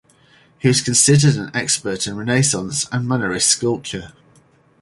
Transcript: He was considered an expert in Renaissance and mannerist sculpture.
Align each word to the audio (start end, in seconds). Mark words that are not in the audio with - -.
He 0.57 0.67
was 0.67 0.81
considered 0.81 1.35
an 1.35 1.51
expert 1.53 2.07
in 2.07 2.15
Renaissance 2.17 2.87
and 2.91 3.05
mannerist 3.07 3.43
sculpture. 3.47 4.13